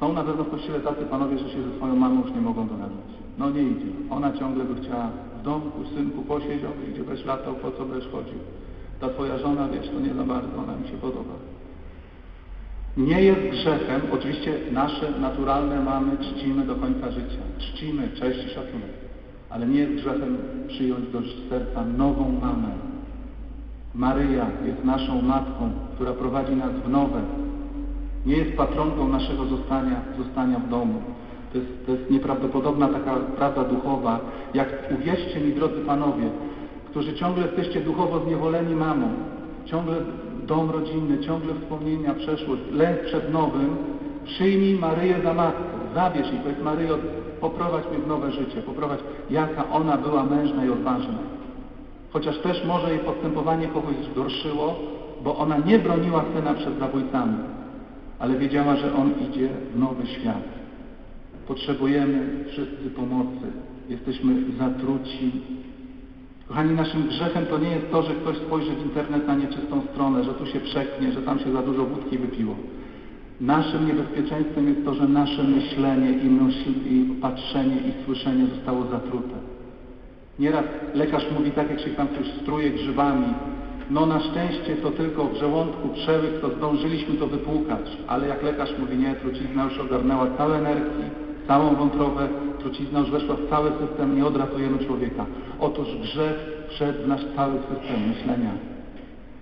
[0.00, 2.68] są na pewno w kościele tacy panowie, że się ze swoją mamą już nie mogą
[2.68, 3.08] dogadać.
[3.38, 3.86] No nie idzie.
[4.10, 8.38] Ona ciągle by chciała w domku, synku posiedział, gdzie będziesz latał, po co będziesz chodził.
[9.04, 11.34] Ta twoja żona, wiesz, to nie za bardzo, ona mi się podoba.
[12.96, 17.42] Nie jest grzechem, oczywiście nasze naturalne mamy czcimy do końca życia.
[17.58, 18.90] Czcimy, cześć i szacunek.
[19.50, 20.38] Ale nie jest grzechem
[20.68, 22.68] przyjąć do serca nową mamę.
[23.94, 27.20] Maryja jest naszą matką, która prowadzi nas w nowe.
[28.26, 31.02] Nie jest patronką naszego zostania, zostania w domu.
[31.52, 34.20] To jest, to jest nieprawdopodobna taka prawda duchowa.
[34.54, 34.68] Jak
[35.00, 36.30] uwierzcie mi, drodzy panowie,
[36.94, 39.08] którzy ciągle jesteście duchowo zniewoleni mamą,
[39.64, 39.96] ciągle
[40.46, 43.76] dom rodzinny, ciągle wspomnienia, przeszłość, lęk przed nowym,
[44.24, 45.62] przyjmij Maryję za matkę,
[45.94, 46.98] zabierz jej, powiedz Maryjo,
[47.40, 51.18] poprowadź mnie w nowe życie, poprowadź, jaka ona była mężna i odważna.
[52.12, 54.74] Chociaż też może jej postępowanie kogoś zgorszyło,
[55.24, 57.38] bo ona nie broniła syna przed zabójcami,
[58.18, 60.44] ale wiedziała, że on idzie w nowy świat.
[61.48, 63.46] Potrzebujemy wszyscy pomocy.
[63.88, 65.30] Jesteśmy zatruci
[66.48, 70.24] Kochani, naszym grzechem to nie jest to, że ktoś spojrzy w internet na nieczystą stronę,
[70.24, 72.56] że tu się przeknie, że tam się za dużo wódki wypiło.
[73.40, 79.34] Naszym niebezpieczeństwem jest to, że nasze myślenie i, myśl, i patrzenie i słyszenie zostało zatrute.
[80.38, 83.26] Nieraz lekarz mówi tak, jak się tam coś struje grzybami.
[83.90, 87.96] No na szczęście to tylko w żołądku przełyk, to zdążyliśmy to wypłukać.
[88.06, 91.02] Ale jak lekarz mówi, nie, trucizna już ogarnęła całe nerki,
[91.48, 92.28] całą wątrobę,
[92.64, 95.26] trucizna już weszła w cały system, nie odratujemy człowieka.
[95.60, 98.50] Otóż grzech wszedł w nasz cały system myślenia.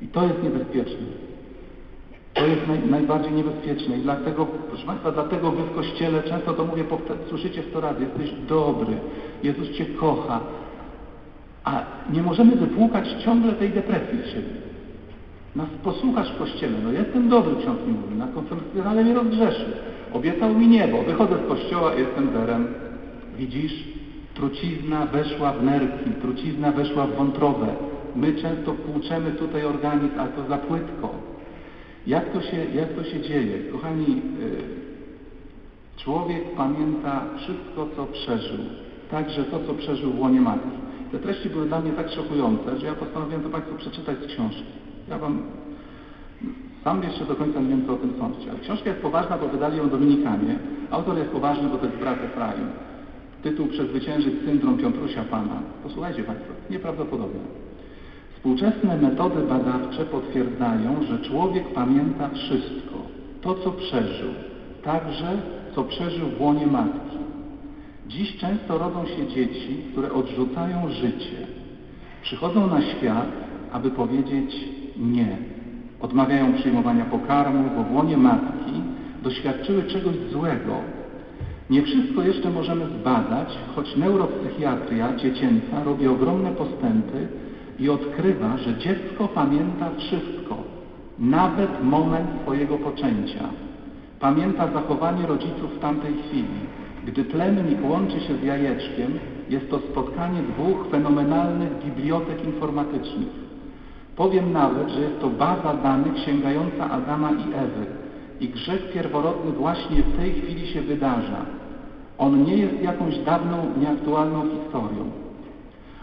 [0.03, 1.07] I to jest niebezpieczne.
[2.35, 6.65] To jest naj, najbardziej niebezpieczne i dlatego, proszę Państwa, dlatego Wy w Kościele często to
[6.65, 6.85] mówię,
[7.29, 8.97] słyszycie sto razy, jesteś dobry,
[9.43, 10.41] Jezus Cię kocha,
[11.65, 14.55] a nie możemy wypłukać ciągle tej depresji z siebie.
[15.57, 19.67] Nas posłuchasz w Kościele, no jestem dobry, ksiądz mi mówi, na konfesjonale mnie rozgrzeszy,
[20.13, 22.92] obiecał mi niebo, wychodzę z Kościoła, jestem zerem.
[23.39, 23.85] Widzisz,
[24.35, 27.67] trucizna weszła w nerki, trucizna weszła w wątrobę.
[28.17, 31.11] My często płuczemy tutaj organizm, a to za płytko.
[32.07, 33.59] Jak to się, jak to się dzieje?
[33.73, 34.23] Kochani,
[35.97, 38.59] y, człowiek pamięta wszystko, co przeżył,
[39.11, 40.69] także to, co przeżył w łonie matki.
[41.13, 44.65] Te treści były dla mnie tak szokujące, że ja postanowiłem to Państwu przeczytać z książki.
[45.09, 45.43] Ja Wam
[46.85, 49.49] sam jeszcze do końca nie wiem, co o tym sądzić, ale książka jest poważna, bo
[49.49, 50.59] wydali ją Dominikanie.
[50.91, 52.69] Autor jest poważny, bo to jest brat Efraim.
[53.43, 55.63] Tytuł Przezwyciężyć syndrom Piotrusia Pana.
[55.83, 57.41] Posłuchajcie Państwo, nieprawdopodobne.
[58.35, 62.95] Współczesne metody badawcze potwierdzają, że człowiek pamięta wszystko,
[63.41, 64.31] to co przeżył,
[64.85, 65.43] także
[65.75, 67.19] co przeżył w łonie matki.
[68.09, 71.47] Dziś często rodzą się dzieci, które odrzucają życie.
[72.23, 73.29] Przychodzą na świat,
[73.73, 74.57] aby powiedzieć
[74.97, 75.37] nie.
[76.01, 78.83] Odmawiają przyjmowania pokarmu, bo w łonie matki
[79.23, 81.02] doświadczyły czegoś złego.
[81.71, 87.29] Nie wszystko jeszcze możemy zbadać, choć neuropsychiatria dziecięca robi ogromne postępy
[87.79, 90.57] i odkrywa, że dziecko pamięta wszystko,
[91.19, 93.49] nawet moment swojego poczęcia.
[94.21, 96.61] Pamięta zachowanie rodziców w tamtej chwili.
[97.07, 103.43] Gdy plemnik łączy się z jajeczkiem, jest to spotkanie dwóch fenomenalnych bibliotek informatycznych.
[104.17, 108.02] Powiem nawet, że jest to baza danych sięgająca Adama i Ewy
[108.43, 111.47] i grzech pierworodny właśnie w tej chwili się wydarza.
[112.19, 115.11] On nie jest jakąś dawną, nieaktualną historią.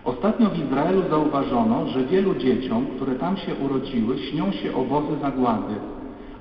[0.04, 5.74] Ostatnio w Izraelu zauważono, że wielu dzieciom, które tam się urodziły, śnią się obozy zagłady.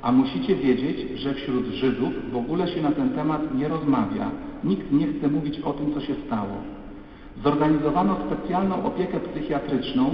[0.02, 4.30] A musicie wiedzieć, że wśród Żydów w ogóle się na ten temat nie rozmawia.
[4.64, 6.56] Nikt nie chce mówić o tym, co się stało.
[7.44, 10.10] Zorganizowano specjalną opiekę psychiatryczną,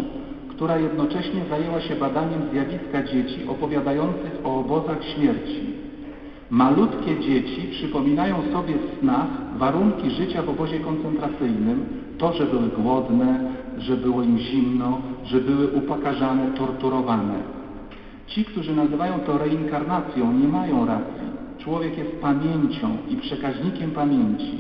[0.55, 5.75] która jednocześnie zajęła się badaniem zjawiska dzieci opowiadających o obozach śmierci.
[6.51, 11.87] Malutkie dzieci przypominają sobie w snach warunki życia w obozie koncentracyjnym,
[12.19, 13.41] to, że były głodne,
[13.79, 17.35] że było im zimno, że były upakarzane, torturowane.
[18.27, 21.35] Ci, którzy nazywają to reinkarnacją, nie mają racji.
[21.59, 24.59] Człowiek jest pamięcią i przekaźnikiem pamięci.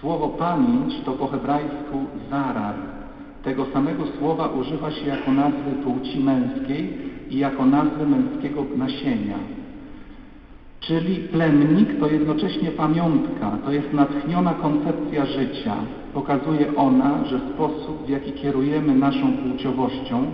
[0.00, 1.98] Słowo pamięć to po hebrajsku
[2.30, 2.97] zarar.
[3.48, 6.92] Tego samego słowa używa się jako nazwy płci męskiej
[7.30, 9.38] i jako nazwy męskiego nasienia.
[10.80, 15.76] Czyli plemnik to jednocześnie pamiątka, to jest natchniona koncepcja życia.
[16.14, 20.26] Pokazuje ona, że sposób, w jaki kierujemy naszą płciowością,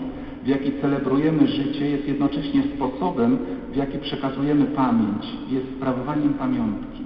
[0.45, 3.39] w jaki celebrujemy życie, jest jednocześnie sposobem,
[3.73, 7.05] w jaki przekazujemy pamięć, jest sprawowaniem pamiątki.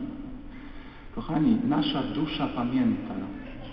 [1.15, 3.15] Kochani, nasza dusza pamięta,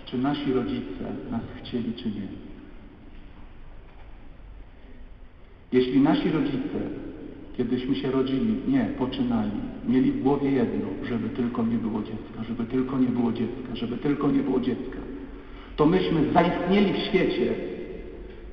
[0.05, 2.27] czy nasi rodzice nas chcieli, czy nie.
[5.71, 6.79] Jeśli nasi rodzice,
[7.57, 9.51] kiedyśmy się rodzili, nie, poczynali,
[9.87, 13.97] mieli w głowie jedno, żeby tylko nie było dziecka, żeby tylko nie było dziecka, żeby
[13.97, 14.97] tylko nie było dziecka,
[15.75, 17.55] to myśmy zaistnieli w świecie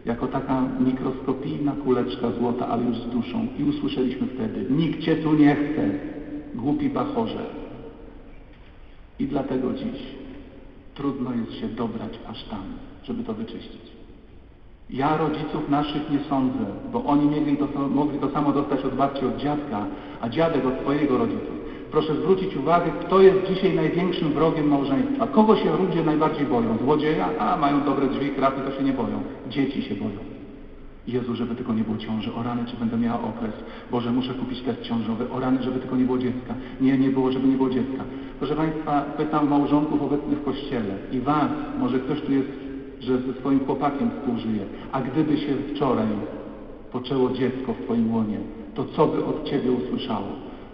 [0.04, 5.34] jako taka mikroskopijna kuleczka złota, ale już z duszą i usłyszeliśmy wtedy, nikt Cię tu
[5.34, 5.90] nie chce,
[6.54, 7.46] głupi bachorze.
[9.18, 10.21] I dlatego dziś
[10.94, 12.62] trudno jest się dobrać aż tam,
[13.04, 13.82] żeby to wyczyścić.
[14.90, 19.26] Ja rodziców naszych nie sądzę, bo oni mieli to, mogli to samo dostać od babci,
[19.26, 19.86] od dziadka,
[20.20, 21.62] a dziadek od swojego rodziców.
[21.90, 25.26] Proszę zwrócić uwagę, kto jest dzisiaj największym wrogiem małżeństwa.
[25.26, 26.78] Kogo się ludzie najbardziej boją?
[26.78, 27.28] Złodzieja?
[27.38, 29.22] A, mają dobre drzwi, kraty, to się nie boją.
[29.48, 30.41] Dzieci się boją.
[31.06, 32.34] Jezu, żeby tylko nie było ciąży.
[32.34, 33.52] O rany, czy będę miała okres.
[33.90, 35.30] Boże, muszę kupić test ciążowy.
[35.30, 36.54] O rany, żeby tylko nie było dziecka.
[36.80, 38.04] Nie, nie było, żeby nie było dziecka.
[38.38, 42.48] Proszę Państwa, pytam małżonków obecnych w Kościele i Was, może ktoś tu jest,
[43.00, 44.64] że ze swoim chłopakiem współżyje.
[44.92, 46.06] A gdyby się wczoraj
[46.92, 48.38] poczęło dziecko w Twoim łonie,
[48.74, 50.26] to co by od Ciebie usłyszało?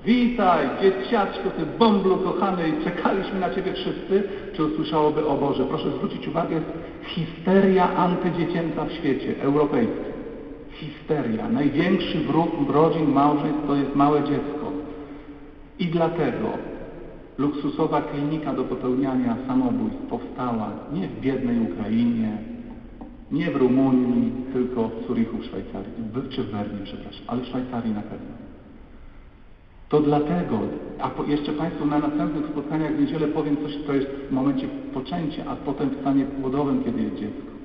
[0.04, 4.22] Witaj, dzieciaczku, ty bąblu kochany, czekaliśmy na Ciebie wszyscy,
[4.56, 6.60] czy usłyszałoby, o Boże, proszę zwrócić uwagę,
[7.02, 10.17] histeria antydziecięca w świecie europejskim.
[10.80, 11.48] Histeria.
[11.48, 14.72] Największy wróg rodzin, małżeństw to jest małe dziecko.
[15.78, 16.48] I dlatego
[17.38, 22.38] luksusowa klinika do popełniania samobójstw powstała nie w biednej Ukrainie,
[23.32, 25.92] nie w Rumunii, tylko w Zurichu w Szwajcarii,
[26.30, 28.34] czy w Bernie, przepraszam, ale w Szwajcarii na pewno.
[29.88, 30.58] To dlatego,
[31.00, 35.44] a jeszcze Państwu na następnych spotkaniach w niedzielę powiem coś, co jest w momencie poczęcia,
[35.46, 37.57] a potem w stanie płodowym, kiedy jest dziecko.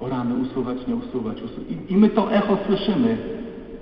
[0.00, 1.36] O rany usuwać, nie usuwać.
[1.70, 3.16] I, I my to echo słyszymy,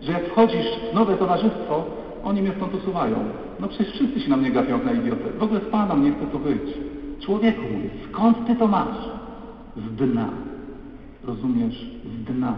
[0.03, 1.85] że jak wchodzisz w nowe towarzystwo,
[2.25, 3.17] oni mnie stąd usuwają.
[3.61, 5.25] No przecież wszyscy się na mnie gapią na idiotę.
[5.39, 6.63] W ogóle z Panem nie chcę tu być.
[7.21, 9.09] Człowieku mój, skąd Ty to masz?
[9.77, 10.29] Z dna.
[11.25, 11.87] Rozumiesz?
[12.05, 12.55] Z dna.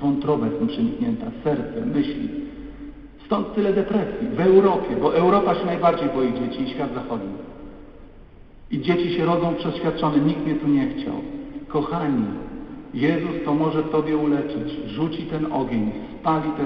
[0.00, 2.28] Wątroba jestem przeniknięta, serce, myśli.
[3.26, 7.32] Stąd tyle depresji w Europie, bo Europa się najbardziej boi dzieci i świat zachodni.
[8.70, 11.14] I dzieci się rodzą przeświadczone, nikt mnie tu nie chciał.
[11.68, 12.24] Kochani,
[12.96, 14.80] Jezus to może Tobie uleczyć.
[14.86, 16.64] Rzuci ten ogień, spali te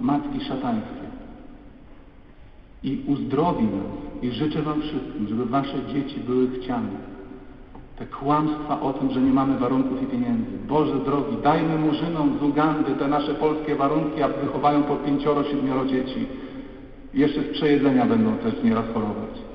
[0.00, 1.02] matki szatańskie.
[2.84, 4.22] I uzdrowi nas.
[4.22, 6.88] I życzę Wam wszystkim, żeby Wasze dzieci były chciane.
[7.98, 10.50] Te kłamstwa o tym, że nie mamy warunków i pieniędzy.
[10.68, 15.86] Boże drogi, dajmy murzynom z Ugandy te nasze polskie warunki, a wychowają po pięcioro, siedmioro
[15.86, 16.26] dzieci.
[17.14, 19.51] Jeszcze z przejedzenia będą też nieraz chorować.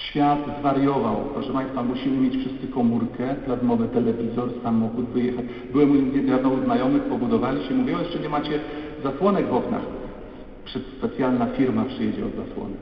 [0.00, 1.16] Świat zwariował.
[1.34, 5.44] Proszę Państwa, musimy mieć wszyscy komórkę, plazmowy telewizor, samochód, wyjechać.
[5.72, 8.60] Byłem u niedawno u znajomych, pobudowali się, mówią, jeszcze nie macie
[9.04, 9.82] zasłonek w oknach.
[10.64, 12.78] Przy- Specjalna firma przyjedzie od zasłonek.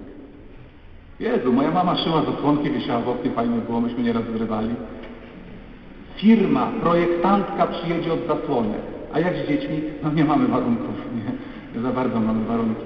[1.21, 4.69] Jezu, moja mama szyła zasłonki, wiesiała w oknie, fajnie było, myśmy nieraz zrywali.
[6.17, 8.81] Firma, projektantka przyjedzie od zasłonek.
[9.13, 9.81] A jak z dziećmi?
[10.03, 10.95] No nie mamy warunków,
[11.75, 12.85] nie za bardzo mamy warunki.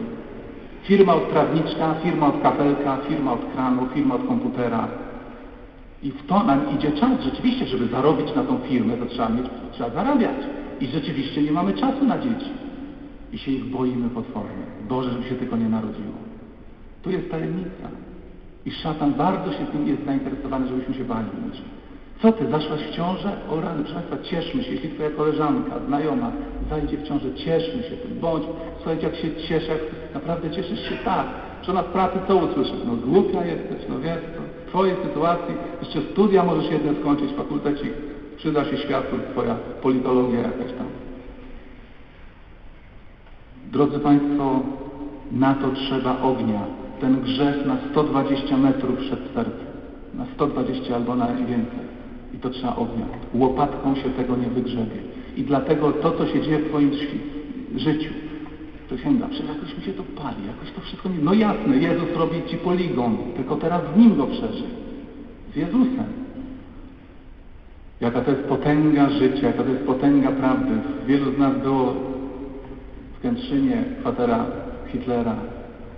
[0.82, 4.88] Firma od trawniczka, firma od kapelka, firma od kranu, firma od komputera.
[6.02, 9.46] I w to nam idzie czas rzeczywiście, żeby zarobić na tą firmę, to trzeba mieć,
[9.72, 10.36] trzeba zarabiać.
[10.80, 12.50] I rzeczywiście nie mamy czasu na dzieci.
[13.32, 14.64] I się ich boimy potwornie.
[14.88, 16.14] Boże, żeby się tylko nie narodziło.
[17.02, 17.88] Tu jest tajemnica.
[18.66, 21.62] I szatan bardzo się tym jest zainteresowany, żebyśmy się bali ludzi.
[22.20, 23.32] Co ty, zaszłaś w ciążę?
[23.50, 24.72] O rany, proszę Państwa, cieszmy się.
[24.72, 26.32] Jeśli twoja koleżanka, znajoma
[26.70, 28.18] zajdzie w ciążę, cieszmy się tym.
[28.20, 28.44] Bądź,
[28.76, 31.26] słuchajcie, jak się cieszę, jak naprawdę cieszysz się tak.
[31.62, 32.72] Żona w pracy co usłyszy?
[32.86, 34.18] No głupia jesteś, no wiesz,
[34.66, 37.92] w twojej sytuacji jeszcze studia możesz jedne skończyć, fakultecik,
[38.36, 40.86] przyda się światu twoja politologia jakaś tam.
[43.72, 44.60] Drodzy Państwo,
[45.32, 46.60] na to trzeba ognia.
[47.00, 49.66] Ten grzech na 120 metrów przed sercem.
[50.14, 51.91] Na 120 albo na więcej.
[52.34, 53.06] I to trzeba ognia.
[53.34, 54.96] Łopatką się tego nie wygrzebie.
[55.36, 56.90] I dlatego to, co się dzieje w Twoim
[57.76, 58.10] życiu,
[58.88, 61.18] to sięga, przecież jakoś mi się to pali, jakoś to wszystko nie...
[61.18, 64.72] No jasne, Jezus robi Ci poligon, tylko teraz z Nim go przeżyj.
[65.52, 66.22] Z Jezusem.
[68.00, 70.74] Jaka to jest potęga życia, jaka to jest potęga prawdy.
[71.06, 71.94] Wielu z nas było
[73.18, 74.46] w Kętrzynie, kwatera
[74.86, 75.36] Hitlera,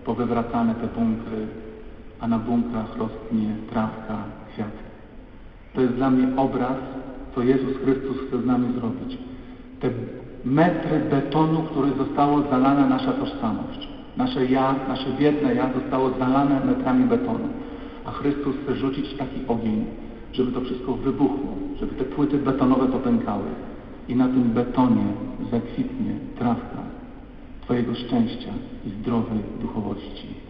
[0.04, 1.46] powywracane te bunkry,
[2.20, 4.18] a na bunkrach rosnie trawka,
[4.52, 4.93] kwiaty.
[5.74, 6.76] To jest dla mnie obraz,
[7.34, 9.18] co Jezus Chrystus chce z nami zrobić.
[9.80, 9.90] Te
[10.44, 13.88] metry betonu, które zostało zalane nasza tożsamość.
[14.16, 17.48] Nasze ja, nasze biedne ja zostało zalane metrami betonu.
[18.04, 19.84] A Chrystus chce rzucić taki ogień,
[20.32, 23.44] żeby to wszystko wybuchło, żeby te płyty betonowe popękały.
[24.08, 25.04] I na tym betonie
[25.50, 26.78] zakwitnie trawka
[27.60, 28.50] Twojego szczęścia
[28.87, 30.43] i zdrowej duchowości.